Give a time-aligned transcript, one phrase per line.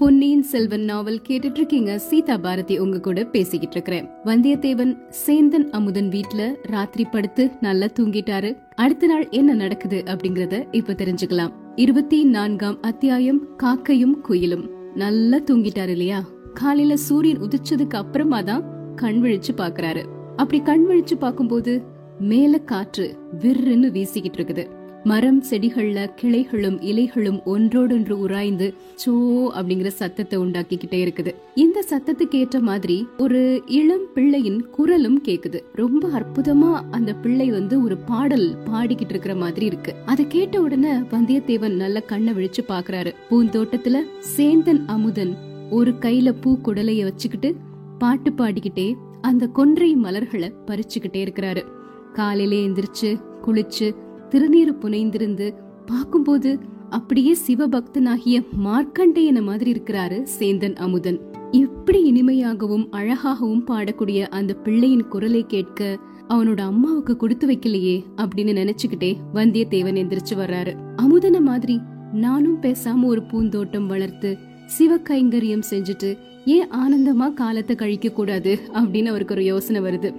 [0.00, 6.56] பொன்னியின் செல்வன் நாவல் கேட்டுட்டு இருக்கீங்க சீதா பாரதி உங்க கூட பேசிக்கிட்டு இருக்கிறேன் வந்தியத்தேவன் சேந்தன் அமுதன் வீட்ல
[6.62, 8.56] ராத்திரி படுத்து நல்லா தூங்கிட்டாரு.
[8.74, 11.52] அடுத்த நாள் என்ன நடக்குது அப்படிங்கறத இப்ப தெரிஞ்சுக்கலாம்.
[11.76, 14.66] இருபத்தி நான்காம் அத்தியாயம் காக்கையும் குயிலும்.
[14.94, 16.24] நல்லா தூங்கிட்டாரு இல்லையா?
[16.54, 20.04] காலையில சூரியன் உதிச்சதுக்கு அப்புறமா தான் கண் விழிச்சு பாக்குறாரு.
[20.36, 21.82] அப்படி கண் விழிச்சு பார்க்கும்போது
[22.20, 24.66] மேல காற்று விர்ருன்னு வீசிக்கிட்டு இருக்குது
[25.04, 28.74] மரம் செடிகள்ல கிளைகளும் இலைகளும் ஒன்றோடொன்று உராய்ந்து
[29.06, 29.12] சோ
[29.54, 31.34] அப்படிங்கிற சத்தத்தை உண்டாக்கிக்கிட்டே இருக்குது.
[31.54, 35.62] இந்த சத்தத்துக்கு ஏற்ற மாதிரி ஒரு இளம் பிள்ளையின் குரலும் கேக்குது.
[35.74, 39.94] ரொம்ப அற்புதமா அந்த பிள்ளை வந்து ஒரு பாடல் பாடிக்கிட்டு இருக்கிற மாதிரி இருக்கு.
[40.06, 43.12] அதை கேட்ட உடனே வந்தியத்தேவன் நல்ல கண்ணை விழிச்சு பாக்குறாரு.
[43.30, 44.02] பூந்தோட்டத்துல
[44.36, 45.36] சேந்தன் அமுதன்
[45.70, 47.54] ஒரு கையில பூ குடலைய வச்சுக்கிட்டு
[47.98, 51.64] பாட்டு பாடிக்கிட்டே அந்த கொன்றை மலர்களை பறிச்சுக்கிட்டே இருக்கிறாரு.
[52.12, 53.94] காலையிலே எந்திரிச்சு குளிச்சு
[54.32, 55.46] திருநீறு புனைந்திருந்து
[55.86, 56.58] பார்க்கும்போது
[56.88, 58.36] அப்படியே சிவபக்தனாகிய
[58.66, 61.18] மார்க்கண்டேயன மாதிரி இருக்கிறாரு சேந்தன் அமுதன்.
[61.50, 70.00] இப்படி இனிமையாகவும் அழகாகவும் பாடக்கூடிய அந்த பிள்ளையின் குரலை கேட்க அவனோட அம்மாவுக்கு கொடுத்து வைக்கலையே அப்படின்னு நினைச்சுக்கிட்டே வந்தியத்தேவன்
[70.02, 70.74] எந்திரிச்சு வர்றாரு.
[70.96, 71.80] அமுதன மாதிரி
[72.12, 76.10] நானும் பேசாம ஒரு பூந்தோட்டம் வளர்த்து சிவ கைங்கரியம் செஞ்சுட்டு
[76.44, 80.10] ஏன் ஆனந்தமா காலத்தை கழிக்க கூடாது அப்படின்னு அவருக்கு ஒரு யோசனை வருது.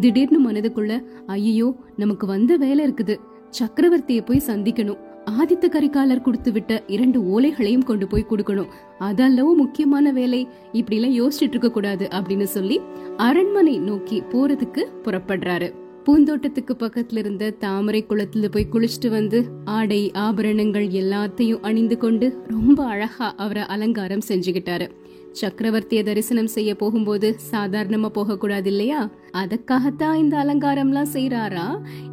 [0.00, 0.94] திடீர்னு மனதுக்குள்ள
[1.26, 3.14] ஐயோ நமக்கு வந்த வேலை இருக்குது.
[3.58, 5.00] சக்கரவர்த்தியை போய் சந்திக்கணும்.
[5.30, 8.70] ஆதித்த கரிகாலர் கொடுத்து விட்ட இரண்டு ஓலைகளையும் கொண்டு போய் கொடுக்கணும்.
[9.00, 10.48] அதல்லவோ முக்கியமான வேலை.
[10.72, 12.80] இப்படி எல்லாம் யோசிச்சுட்டு இருக்க கூடாது அப்படின்னு சொல்லி
[13.16, 15.74] அரண்மனை நோக்கி போறதுக்கு புறப்படுறாரு.
[16.04, 23.34] பூந்தோட்டத்துக்கு பக்கத்துல இருந்த தாமரை குளத்துல போய் குளிச்சுட்டு வந்து ஆடை ஆபரணங்கள் எல்லாத்தையும் அணிந்து கொண்டு ரொம்ப அழகா
[23.34, 24.90] அவரை அலங்காரம் செஞ்சுக்கிட்டாரு.
[25.32, 31.66] சக்கரவர்த்திய தரிசனம் செய்ய போகும்போது சாதாரணமா போக கூடாது இல்லையா அதுக்காகத்தான் இந்த அலங்காரம்லாம் செய்யறாரா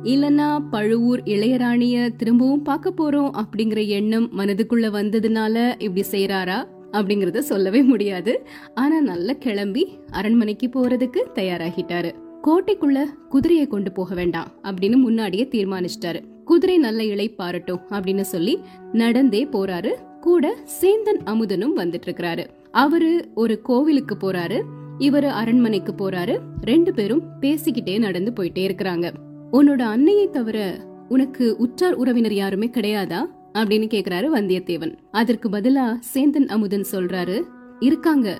[0.03, 6.59] இல்லனா பழுவூர் இளையராணிய திரும்பவும் பார்க்க போறோம் அப்படிங்கிற எண்ணம் மனதுக்குள்ள வந்ததுனால இப்படி செய்யறாரா
[6.91, 8.47] அப்படிங்கறத சொல்லவே முடியாது.
[8.73, 12.11] ஆனா நல்லா கிளம்பி அரண்மனைக்கு போறதுக்கு தயாராகிட்டாரு.
[12.44, 16.22] கோட்டைக்குள்ள குதிரையை கொண்டு போக வேண்டாம் அப்படின்னு முன்னாடியே தீர்மானிச்சிட்டாரு.
[16.45, 18.59] குதிரை நல்ல இலை பாரட்டும் அப்படின்னு சொல்லி
[18.94, 19.94] நடந்தே போறாரு.
[20.22, 22.45] கூட சேந்தன் அமுதனும் வந்துட்டு இருக்கிறாரு.
[22.77, 24.61] அவரு ஒரு கோவிலுக்கு போறாரு
[24.99, 29.13] இவரு அரண்மனைக்கு போறாரு ரெண்டு பேரும் பேசிக்கிட்டே நடந்து போயிட்டே இருக்கிறாங்க.
[29.51, 33.25] உன்னோட அன்னையை தவிர உனக்கு உற்றார் உறவினர் யாருமே கிடையாதா?
[33.53, 34.97] அப்படின்னு கேக்குறாரு வந்தியத்தேவன்.
[35.11, 37.43] அதற்கு பதிலா சேந்தன் அமுதன் சொல்றாரு
[37.79, 38.38] இருக்காங்க.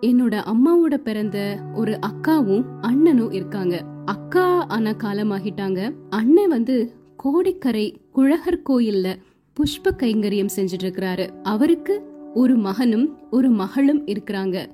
[0.00, 3.84] என்னோட அம்மாவோட பிறந்த ஒரு அக்காவும் அண்ணனும் இருக்காங்க.
[4.04, 5.90] அக்கா ஆனா காலமாகிட்டாங்க.
[6.10, 9.16] அண்ணன் வந்து கோடிக்கரை குழகர் கோயில்ல
[9.52, 11.28] புஷ்ப கைங்கரியம் செஞ்சுட்டு இருக்கிறாரு.
[11.42, 12.02] அவருக்கு
[12.36, 14.66] ஒரு மகனும் ஒரு மகளும் இருக்கிறாங்க.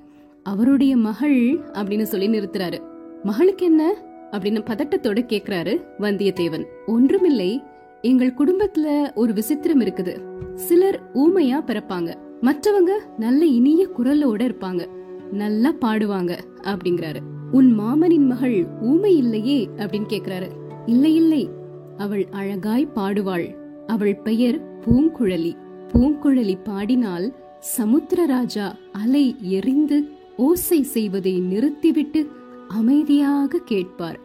[0.43, 2.79] அவருடைய மகள் அப்படின்னு சொல்லி நிறுத்துறாரு.
[3.23, 3.95] மகளுக்கு என்ன?
[4.31, 6.65] அப்படின்னு பதட்டத்தோட கேக்குறாரு வந்தியத்தேவன்.
[6.85, 7.61] ஒன்றுமில்லை
[8.01, 10.17] எங்கள் குடும்பத்துல ஒரு விசித்திரம் இருக்குது.
[10.55, 12.15] சிலர் ஊமையா பிறப்பாங்க.
[12.41, 14.87] மற்றவங்க நல்ல இனிய குரலோட இருப்பாங்க.
[15.31, 17.19] நல்லா பாடுவாங்க அப்படிங்கிறாரு.
[17.51, 19.69] உன் மாமனின் மகள் ஊமை இல்லையே?
[19.77, 20.47] அப்படின்னு கேக்குறாரு.
[20.85, 21.49] இல்லை இல்லை.
[21.97, 23.55] அவள் அழகாய் பாடுவாள்.
[23.87, 25.53] அவள் பெயர் பூங்குழலி.
[25.93, 30.07] பூங்குழலி பாடினால் சமுத்திரராஜா அலை எரிந்து
[30.37, 32.27] ஓசை செய்வதை நிறுத்திவிட்டு
[32.67, 34.19] அமைதியாக கேட்பார்.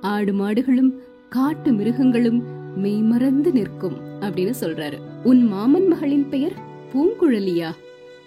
[0.00, 0.92] ஆடு மாடுகளும்
[1.28, 2.42] காட்டு மிருகங்களும்
[2.76, 4.98] மெய்மறந்து நிற்கும் அப்படின்னு சொல்றாரு.
[5.24, 6.52] உன் மாமன் மகளின் பெயர்
[6.92, 7.70] பூங்குழலியா?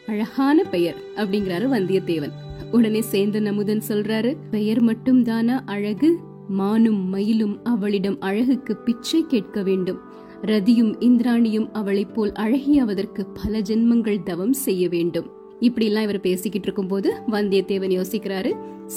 [0.08, 2.32] அழகான பெயர் அப்படிங்கிறாரு வந்தியத்தேவன்.
[2.72, 6.18] உடனே சேந்தன் அமுதன் சொல்றாரு பெயர் மட்டும் தானா அழகு?
[6.50, 10.00] மானும் மயிலும் அவளிடம் அழகுக்கு பிச்சை கேட்க வேண்டும்.
[10.42, 15.32] ரதியும் இந்திராணியும் அவளைப் போல் அழகியாவதற்கு பல ஜென்மங்கள் தவம் செய்ய வேண்டும்.
[15.60, 18.54] இப்படிலாம் இவர் பேசிக்கிட்டு இருக்கும் போது வந்தியத்தேவன் யோசிக்கிறாரு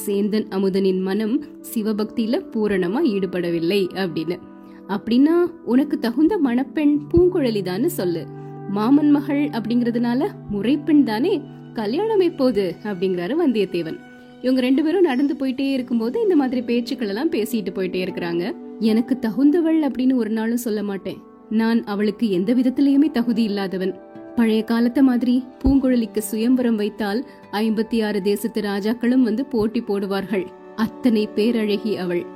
[0.06, 4.38] சேந்தன் அமுதனின் மனம் சிவபக்தியில பூரணமா ஈடுபடவில்லை அப்படின்னு.
[4.88, 8.26] அப்படின்னா உனக்கு தகுந்த மணப்பெண் பூங்குழலி சொல்லு.
[8.70, 11.40] மாமன் மகள் அப்படிங்கறதுனால முறைப்பெண் தானே?
[11.74, 14.00] கல்யாணம் எப்போது அப்படிங்கிறாரு வந்தியத்தேவன்.
[14.42, 18.54] இவங்க ரெண்டு பேரும் நடந்து போயிட்டே இருக்கும்போது இந்த மாதிரி பேச்சுக்கள் எல்லாம் பேசிட்டு போயிட்டே இருக்கிறாங்க.
[18.78, 21.28] எனக்கு தகுந்தவள் அப்படின்னு ஒரு நாளும் சொல்ல மாட்டேன்.
[21.50, 23.94] நான் அவளுக்கு எந்த விதத்திலயுமே தகுதி இல்லாதவன்.
[24.36, 30.46] பழைய காலத்த மாதிரி பூங்குழலிக்கு சுயம்பரம் வைத்தால் ஐம்பத்தி ஆறு தேசத்து ராஜாக்களும் வந்து போட்டி போடுவார்கள்.
[30.76, 32.26] அத்தனை பேரழகி அவள்.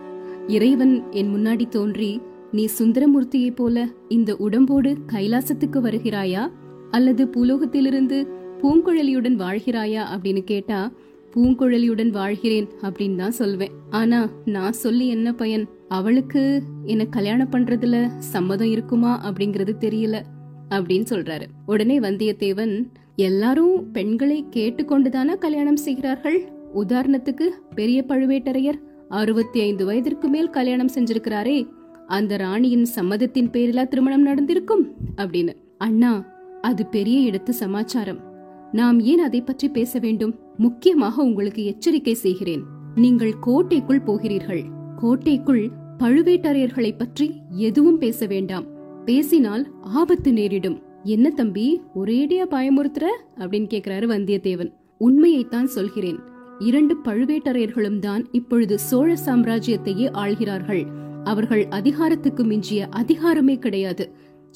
[0.46, 2.20] இறைவன் என் முன்னாடி தோன்றி
[2.52, 6.50] நீ சுந்தரமூர்த்தியை போல இந்த உடம்போடு கைலாசத்துக்கு வருகிறாயா?
[6.90, 8.26] அல்லது பூலோகத்திலிருந்து
[8.62, 10.05] பூங்குழலியுடன் வாழ்கிறாயா?
[10.16, 10.93] அப்படின்னு கேட்டா
[11.34, 13.70] பூங்குழலியுடன் வாழ்கிறேன் அப்படின்னு தான் சொல்வேன்.
[13.90, 15.69] ஆனா நான் சொல்லி என்ன பயன்?
[15.88, 20.22] அவளுக்கு என்ன கல்யாணம் பண்றதுல சம்மதம் இருக்குமா அப்படிங்கறது தெரியல
[20.70, 21.42] அப்படின்னு சொல்றாரு.
[21.66, 26.52] உடனே வந்தியத்தேவன் எல்லாரும் பெண்களை கேட்டுக்கொண்டுதானா கல்யாணம் செய்கிறார்கள்?
[26.75, 31.69] உதாரணத்துக்கு பெரிய பழுவேட்டரையர் அறுபத்தி ஐந்து வயதிற்கு மேல் கல்யாணம் செஞ்சிருக்கிறாரே
[32.06, 34.92] அந்த ராணியின் சம்மதத்தின் பேரிலா திருமணம் நடந்திருக்கும்?
[35.16, 35.52] அப்படின்னு.
[35.78, 36.25] அண்ணா
[36.60, 38.19] அது பெரிய இடத்து சமாச்சாரம்.
[38.72, 40.38] நாம் ஏன் அதை பற்றி பேச வேண்டும்?
[40.56, 42.62] முக்கியமாக உங்களுக்கு எச்சரிக்கை செய்கிறேன்.
[42.94, 44.62] நீங்கள் கோட்டைக்குள் போகிறீர்கள்.
[45.04, 48.64] கோட்டைக்குள் பழுவேட்டரையர்களை பற்றி எதுவும் பேச வேண்டாம்.
[49.04, 50.82] பேசினால் ஆபத்து நேரிடும்.
[51.02, 53.04] என்ன தம்பி ஒரேடியா பயமுறுத்துற?
[53.36, 54.72] அப்படின்னு கேக்குறாரு வந்தியத்தேவன்.
[54.98, 56.18] உண்மையைத்தான் சொல்கிறேன்.
[56.58, 60.84] இரண்டு பழுவேட்டரையர்களும் தான் இப்பொழுது சோழ சாம்ராஜ்யத்தையே ஆள்கிறார்கள்.
[61.24, 64.10] அவர்கள் அதிகாரத்துக்கு மிஞ்சிய அதிகாரமே கிடையாது.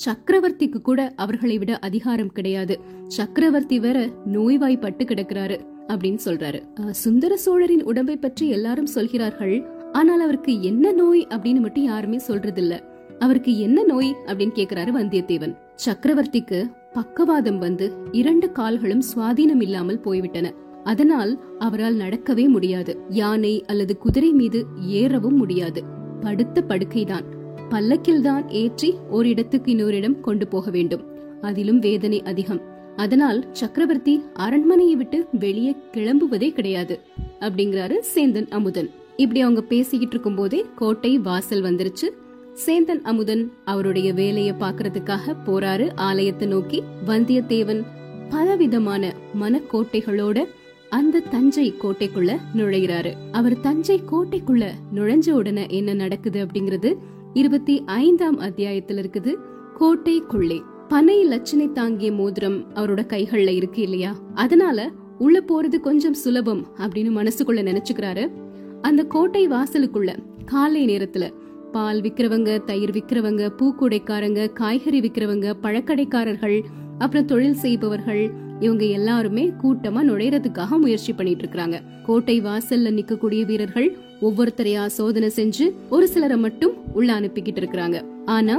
[0.04, 2.80] சக்கரவர்த்திக்கு கூட அவர்களை விட அதிகாரம் கிடையாது.
[3.06, 5.58] சக்கரவர்த்தி வேற நோய்வாய்ப்பட்டு கிடக்கிறாரு
[5.88, 6.62] அப்படின்னு சொல்றாரு.
[6.80, 9.76] அஹ், சுந்தர சோழரின் உடம்பை பற்றி எல்லாரும் சொல்கிறார்கள்.
[9.93, 12.81] ஆனால் அவருக்கு என்ன நோய் அப்படின்னு மட்டும் யாருமே சொல்றதில்ல.
[13.19, 15.56] அவருக்கு என்ன நோய் அப்படின்னு கேக்குறாரு வந்தியத்தேவன்.
[15.87, 20.52] சக்கரவர்த்திக்கு பக்கவாதம் வந்து இரண்டு கால்களும் சுவாதீனம் இல்லாமல் போய்விட்டன.
[20.85, 23.00] அதனால் அவரால் நடக்கவே முடியாது.
[23.08, 25.82] யானை அல்லது குதிரை மீது ஏறவும் முடியாது.
[26.20, 27.25] படுத்த படுக்கைதான்.
[27.69, 31.02] பல்லக்கில் தான் ஏற்றி ஒரு இடத்துக்கு இன்னொரு இடம் கொண்டு போக வேண்டும்.
[31.41, 32.61] அதிலும் வேதனை அதிகம்.
[32.96, 37.00] அதனால் சக்கரவர்த்தி அரண்மனையை விட்டு வெளியே கிளம்புவதே கிடையாது.
[37.41, 38.91] அப்படிங்கிறாரு சேந்தன் அமுதன்.
[39.20, 42.06] இப்படி அவங்க பேசிக்கிட்டு இருக்கும்போதே கோட்டை வாசல் வந்துருச்சு.
[42.67, 46.82] சேந்தன் அமுதன் அவருடைய வேலையை பாக்குறதுக்காக போறாரு ஆலயத்தை நோக்கி.
[47.06, 47.85] வந்தியத்தேவன்
[48.31, 50.44] பலவிதமான மனக்கோட்டைகளோட
[50.91, 56.94] அந்த தஞ்சை கோட்டைக்குள்ள நுழைகிறாரு அவர் தஞ்சை கோட்டைக்குள்ள நுழைஞ்ச உடனே என்ன நடக்குது அப்படிங்கறது
[57.32, 59.35] இருபத்தி ஐந்தாம் அத்தியாயத்துல இருக்குது.
[59.81, 64.17] கோட்டைக்குள்ளே பனை லட்சணை தாங்கிய மோதிரம் அவரோட கைகள்ல இருக்கு இல்லையா?
[64.35, 68.47] அதனால உள்ள போறது கொஞ்சம் சுலபம் அப்படின்னு மனசுக்குள்ள நினைச்சுக்கிறாரு.
[68.82, 70.14] அந்த கோட்டை வாசலுக்குள்ள
[70.44, 71.32] காலை நேரத்துல
[71.72, 76.60] பால் விக்கிறவங்க தயிர் விக்கிறவங்க பூக்கூடைக்காரங்க காய்கறி விக்கிறவங்க பழக்கடைக்காரர்கள்
[76.98, 78.30] அப்புறம் தொழில் செய்பவர்கள்
[78.60, 86.08] இவங்க எல்லாருமே கூட்டமா நுழையறதுக்காக முயற்சி பண்ணிட்டு இருக்காங்க கோட்டை வாசல்ல நிக்கக்கூடிய வீரர்கள் ஒவ்வொருத்தரையா சோதனை செஞ்சு ஒரு
[86.08, 88.04] சிலரை மட்டும் உள்ள அனுப்பிக்கிட்டு இருக்கிறாங்க.
[88.24, 88.56] ஆனா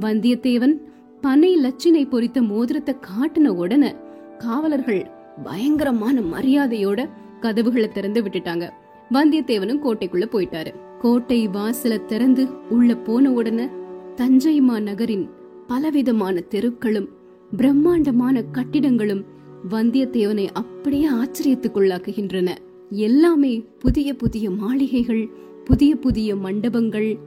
[0.00, 0.74] வந்தியத்தேவன்
[1.20, 3.94] பனை லட்சினை பொறித்த மோதிரத்தை காட்டின உடனே
[4.38, 5.10] காவலர்கள்
[5.44, 7.08] பயங்கரமான மரியாதையோட
[7.40, 8.66] கதவுகளை திறந்து விட்டுட்டாங்க.
[9.12, 10.74] வந்தியத்தேவனும் கோட்டைக்குள்ள போயிட்டாரு.
[11.00, 13.66] கோட்டை வாசல திறந்து உள்ள போன உடனே
[14.14, 15.30] தஞ்சை நகரின்
[15.66, 17.08] பலவிதமான தெருக்களும்
[17.56, 19.24] பிரம்மாண்டமான கட்டிடங்களும்
[19.70, 22.48] வந்தியத்தேவனை அப்படியே ஆச்சரியத்துக்குள்ளாக்குகின்றன.
[22.90, 25.28] எல்லாமே புதிய புதிய மாளிகைகள்
[25.64, 27.18] புதிய புதிய மண்டபங்கள்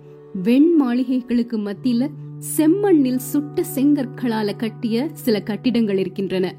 [0.44, 2.10] வெண் மாளிகைகளுக்கு மத்தியில
[2.58, 6.56] செம்மண்ணில் சுட்ட செங்கற்களால கட்டிய சில கட்டிடங்கள் இருக்கின்றன.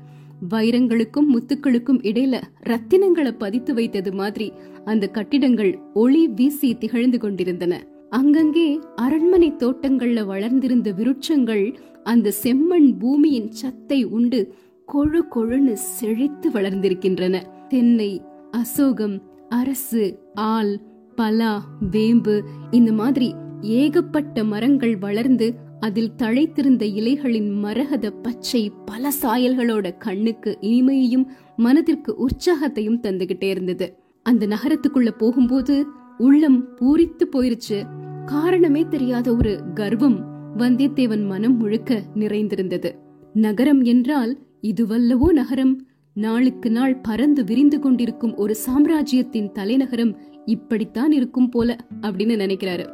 [0.50, 4.52] வைரங்களுக்கும் முத்துக்களுக்கும் இடையில ரத்தினங்களை பதித்து வைத்தது மாதிரி
[4.84, 7.74] அந்த கட்டிடங்கள் ஒளி வீசி திகழ்ந்து கொண்டிருந்தன.
[8.10, 14.54] அங்கங்கே அரண்மனை தோட்டங்கள்ல வளர்ந்திருந்த விருட்சங்கள் அந்த செம்மண் பூமியின் சத்தை உண்டு
[14.88, 17.42] கொழு கொழுன்னு செழித்து வளர்ந்திருக்கின்றன.
[17.68, 18.10] தென்னை
[18.50, 20.80] அசோகம் அரசு ஆல்
[21.16, 21.54] பலா
[21.90, 31.26] வேம்பு இந்த மாதிரி ஏகப்பட்ட மரங்கள் வளர்ந்து அதில் தழைத்திருந்த இலைகளின் மரகத பச்சை பல சாயல்களோட கண்ணுக்கு இனிமையையும்
[31.56, 33.86] மனதிற்கு உற்சாகத்தையும் தந்துகிட்டே இருந்தது.
[34.22, 35.86] அந்த நகரத்துக்குள்ள போகும்போது
[36.18, 37.78] உள்ளம் பூரித்து போயிருச்சு.
[38.24, 40.18] காரணமே தெரியாத ஒரு கர்வம்
[40.56, 42.90] வந்தியத்தேவன் மனம் முழுக்க நிறைந்திருந்தது.
[43.32, 45.74] நகரம் என்றால் இதுவல்லவோ நகரம்.
[46.14, 52.86] நாளுக்கு நாள் பறந்து விரிந்து கொண்டிருக்கும் ஒரு சாம்ராஜ்யத்தின் தலைநகரம் இப்படித்தான் இருக்கும் போல அப்படின்னு நினைக்கிறாரு.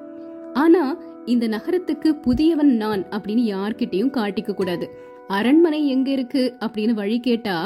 [0.53, 0.83] ஆனா
[1.29, 4.87] இந்த நகரத்துக்கு புதியவன் நான் அப்படின்னு யார்கிட்டயும் காட்டிக்க கூடாது.
[5.29, 7.57] அரண்மனை எங்க இருக்கு அப்படின்னு வழி கேட்டா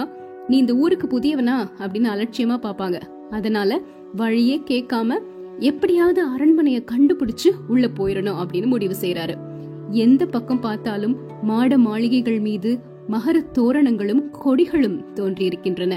[0.48, 2.98] நீ இந்த ஊருக்கு புதியவனா அப்படின்னு அலட்சியமா பாப்பாங்க
[3.30, 3.80] அதனால
[4.16, 5.18] வழியே கேட்காம
[5.58, 9.34] எப்படியாவது அரண்மனைய கண்டுபிடிச்சு உள்ள போயிடணும் அப்படின்னு முடிவு செய்யறாரு
[10.04, 12.70] எந்த பக்கம் பார்த்தாலும் மாட மாளிகைகள் மீது
[13.10, 15.94] மகர தோரணங்களும் கொடிகளும் தோன்றியிருக்கின்றன.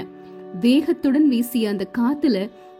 [0.60, 2.36] வேகத்துடன் வீசிய அந்த காத்துல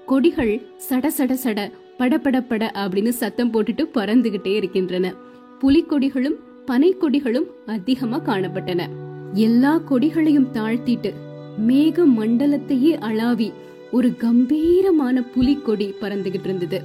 [0.07, 0.55] கொடிகள்
[0.88, 1.61] சட சட சட
[1.99, 5.15] படபடப்பட அப்படின்னு சத்தம் போட்டுட்டு பறந்துகிட்டே இருக்கின்றன.
[5.61, 6.37] புலிக்கொடிகளும்
[6.67, 8.83] பனைக்கொடிகளும் அதிகமா காணப்பட்டன.
[9.33, 11.12] எல்லா கொடிகளையும் தாழ்த்திட்டு
[11.67, 13.53] மேக மண்டலத்தையே அளாவி
[13.93, 16.83] ஒரு கம்பீரமான புலிக்கொடி பறந்துகிட்டு இருந்தது.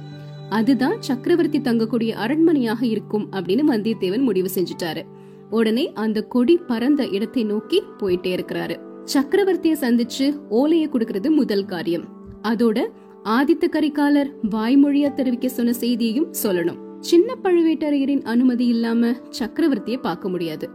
[0.50, 5.02] அதுதான் சக்கரவர்த்தி தங்கக்கூடிய அரண்மனையாக இருக்கும் அப்படின்னு வந்தியத்தேவன் முடிவு செஞ்சுட்டாரு.
[5.50, 8.76] உடனே அந்த கொடி பறந்த இடத்தை நோக்கி போயிட்டே இருக்கிறாரு.
[9.12, 12.04] சக்கரவர்த்திய சந்திச்சு ஓலையை கொடுக்கறது முதல் காரியம்.
[12.42, 12.84] அதோட
[13.24, 16.78] ஆதித்த கரிகாலர் வாய்மொழியா தெரிவிக்க சொன்ன செய்தியையும் சொல்லணும்.
[17.00, 20.68] சின்ன பழுவேட்டரையரின் அனுமதி இல்லாம சக்கரவர்த்திய பார்க்க முடியாது.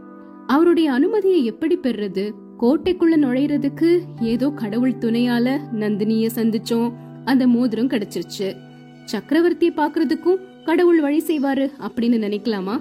[0.46, 6.92] அவருடைய அனுமதியை எப்படி பெறது கோட்டைக்குள்ள நுழையறதுக்கு ஏதோ கடவுள் துணையால நந்தினிய சந்திச்சோம்.
[7.24, 8.56] அந்த மோதிரம் கிடைச்சிருச்சு.
[9.04, 12.80] சக்கரவர்த்திய பாக்குறதுக்கும் கடவுள் வழி செய்வாரு அப்படின்னு நினைக்கலாமா?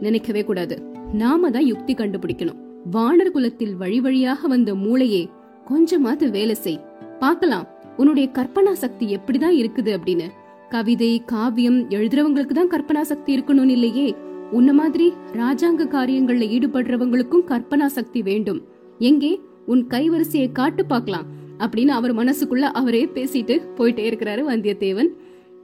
[0.00, 0.82] நினைக்கவே கூடாது.
[1.12, 2.60] நாம தான் யுக்தி கண்டுபிடிக்கணும்.
[2.92, 5.28] வானர் குலத்தில் வழி வழியாக வந்த மூளையே
[5.64, 6.80] கொஞ்சமாவது வேலை செய்.
[7.18, 7.66] பார்க்கலாம்.
[7.96, 10.30] உன்னுடைய கற்பனா சக்தி எப்படிதான் இருக்குது அப்படின்னு.
[10.68, 14.16] கவிதை காவியம் எழுதுறவங்களுக்கு தான் கற்பனா சக்தி இருக்கணும்னு இல்லையே.
[14.50, 18.64] உன்ன மாதிரி ராஜாங்க காரியங்கள்ல ஈடுபடுறவங்களுக்கும் கற்பனா சக்தி வேண்டும்.
[18.98, 19.40] எங்கே?
[19.66, 21.26] உன் கைவரிசையை காட்டு பார்க்கலாம்
[21.58, 25.08] அப்படின்னு அவர் மனசுக்குள்ள அவரே பேசிட்டு போயிட்டே இருக்கிறாரு வந்தியத்தேவன்.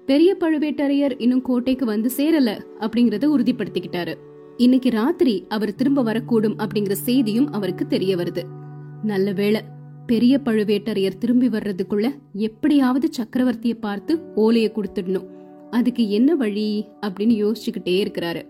[0.06, 4.14] பெரிய பழுவேட்டரையர் இன்னும் கோட்டைக்கு வந்து சேரல அப்படிங்கறத உறுதிப்படுத்திக்கிட்டாரு.
[4.56, 8.42] இன்னைக்கு ராத்திரி அவர் திரும்ப வரக்கூடும் அப்படிங்கிற செய்தியும் அவருக்கு தெரிய வருது.
[9.02, 9.60] நல்ல வேளை
[10.06, 15.26] பெரிய பழுவேட்டரையர் திரும்பி வர்றதுக்குள்ள எப்படியாவது சக்கரவர்த்திய பார்த்து ஓலைய கொடுத்துடணும்.
[15.70, 16.86] அதுக்கு என்ன வழி?
[17.00, 18.42] அப்படின்னு யோசிச்சுக்கிட்டே இருக்கிறாரு.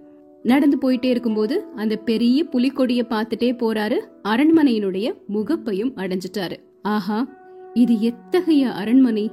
[0.42, 3.98] நடந்து போயிட்டே இருக்கும்போது அந்த பெரிய புலிக்கொடிய பார்த்துட்டே போறாரு.
[4.24, 6.56] அரண்மனையினுடைய முகப்பையும் அடைஞ்சிட்டாரு.
[6.82, 7.28] ஆஹா
[7.74, 9.30] இது எத்தகைய அரண்மனை?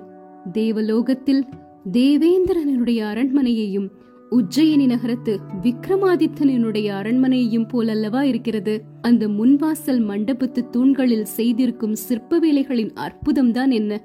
[0.52, 1.46] தேவலோகத்தில்
[1.92, 3.90] தேவேந்திரனுடைய அரண்மனையையும்
[4.32, 8.82] உஜ்ஜயினி நகரத்து விக்ரமாதித்தனினுடைய அரண்மனையையும் போலல்லவா இருக்கிறது.
[9.02, 14.02] அந்த முன்வாசல் மண்டபத்து தூண்களில் செய்திருக்கும் சிற்ப வேலைகளின் அற்புதம்தான் என்ன.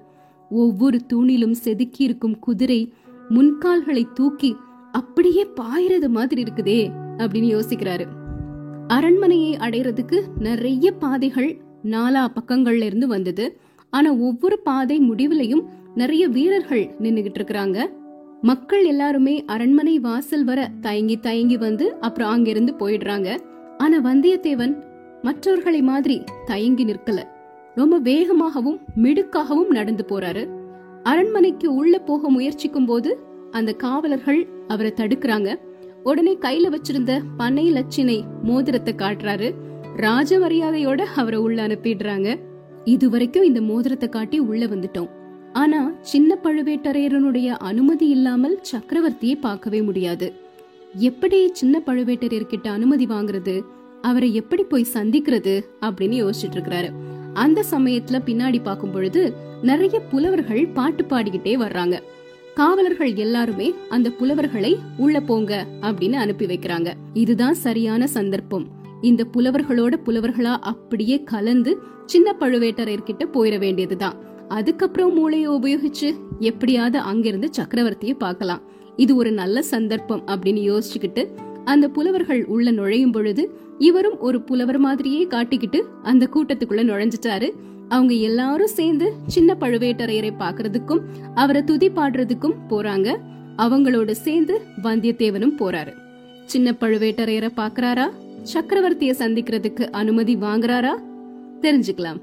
[0.50, 2.92] ஒவ்வொரு தூணிலும் செதுக்கியிருக்கும் குதிரை
[3.30, 4.56] முன்கால்களை தூக்கி
[4.92, 8.06] அப்படியே பாயிறது மாதிரி இருக்குதே அப்படின்னு யோசிக்கிறாரு.
[8.86, 13.58] அரண்மனையை அடைறதுக்கு நிறைய பாதைகள் நாலா பக்கங்கள்ல இருந்து வந்தது.
[13.90, 15.64] ஆனா ஒவ்வொரு பாதை முடிவுலையும்
[15.94, 17.86] நிறைய வீரர்கள் நின்னுகிட்டு இருக்கிறாங்க.
[18.48, 23.38] மக்கள் எல்லாருமே அரண்மனை வாசல் வர தயங்கி தயங்கி வந்து அப்புறம் அங்கிருந்து போயிடுறாங்க.
[23.78, 24.74] ஆனா வந்தியத்தேவன்
[25.22, 27.22] மற்றவர்களை மாதிரி தயங்கி நிற்கல.
[27.74, 30.48] ரொம்ப வேகமாகவும் மிடுக்காகவும் நடந்து போறாரு.
[31.02, 33.18] அரண்மனைக்கு உள்ள போக முயற்சிக்கும் போது
[33.50, 35.54] அந்த காவலர்கள் அவரை தடுக்கிறாங்க.
[36.02, 39.54] உடனே கையில வச்சிருந்த பனை லட்சினை மோதிரத்தை காட்டுறாரு.
[39.96, 42.38] ராஜ மரியாதையோட அவரை உள்ள அனுப்பிடுறாங்க.
[42.84, 45.10] இது வரைக்கும் இந்த மோதிரத்தை காட்டி உள்ள வந்துட்டோம்.
[45.54, 50.32] ஆனா சின்ன பழுவேட்டரையரனுடைய அனுமதி இல்லாமல் சக்கரவர்த்தியை பார்க்கவே முடியாது.
[50.94, 53.62] எப்படி சின்ன பழுவேட்டரையர்கிட்ட அனுமதி வாங்குறது?
[54.02, 55.64] அவரை எப்படி போய் சந்திக்கிறது?
[55.80, 56.90] அப்படின்னு யோசிச்சுட்டு இருக்கிறாரு
[57.34, 59.32] அந்த சமயத்துல பின்னாடி பார்க்கும் பொழுது
[59.62, 62.00] நிறைய புலவர்கள் பாட்டு பாடிக்கிட்டே வர்றாங்க.
[62.54, 66.92] காவலர்கள் எல்லாருமே அந்த புலவர்களை உள்ள போங்க அப்படின்னு அனுப்பி வைக்கிறாங்க.
[67.14, 68.66] இதுதான் சரியான சந்தர்ப்பம்.
[69.02, 74.32] இந்த புலவர்களோட புலவர்களா அப்படியே கலந்து சின்ன பழுவேட்டரையர்கிட்ட போயிட வேண்டியதுதான்.
[74.48, 78.60] அதுக்கப்புறம் மூளையை உபயோகிச்சு எப்படியாவது அங்கிருந்து சக்கரவர்த்தியை பார்க்கலாம்.
[78.96, 81.28] இது ஒரு நல்ல சந்தர்ப்பம் அப்படின்னு யோசிச்சுக்கிட்டு
[81.64, 87.50] அந்த புலவர்கள் உள்ள நுழையும் பொழுது இவரும் ஒரு புலவர் மாதிரியே காட்டிக்கிட்டு அந்த கூட்டத்துக்குள்ள நுழைஞ்சிட்டாரு.
[87.88, 91.00] அவங்க எல்லாரும் சேர்ந்து சின்ன பழுவேட்டரையரை பாக்குறதுக்கும்
[91.34, 93.16] அவரை துதி பாடுறதுக்கும் போறாங்க.
[93.58, 95.92] அவங்களோட சேர்ந்து வந்தியத்தேவனும் போறாரு.
[96.44, 98.10] சின்ன பழுவேட்டரையரை பாக்குறாரா
[98.52, 100.90] சக்கரவர்த்திய சந்திக்கிறதுக்கு அனுமதி வாங்குறாரா?
[101.60, 102.20] தெரிஞ்சுக்கலாம்.